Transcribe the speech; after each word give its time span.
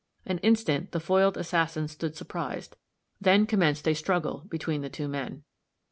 An 0.25 0.39
instant 0.39 0.93
the 0.93 0.99
foiled 0.99 1.37
assassin 1.37 1.87
stood 1.87 2.15
surprised; 2.17 2.75
then 3.21 3.45
commenced 3.45 3.87
a 3.87 3.93
struggle 3.93 4.45
between 4.49 4.81
the 4.81 4.89
two 4.89 5.07
men. 5.07 5.43